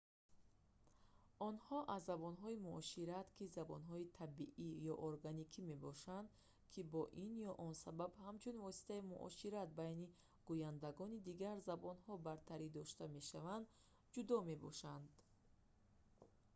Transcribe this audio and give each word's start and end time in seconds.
онҳо 1.49 1.77
аз 1.95 2.01
забонҳои 2.11 2.61
муошират 2.67 3.27
ки 3.37 3.53
забонҳои 3.57 4.11
табиӣ 4.19 4.69
ё 4.93 4.95
органикӣ 5.09 5.61
мебошанд 5.71 6.27
ки 6.71 6.81
бо 6.93 7.01
ин 7.25 7.31
ё 7.49 7.51
он 7.67 7.73
сабаб 7.85 8.11
ҳамчун 8.25 8.55
воситаи 8.65 9.07
муошират 9.13 9.69
байни 9.79 10.07
гӯяндагони 10.47 11.23
дигар 11.29 11.57
забонҳо 11.69 12.13
бартаридошта 12.27 13.05
мешаванд 13.17 13.65
ҷудо 14.13 14.35
мебошанд 14.49 15.07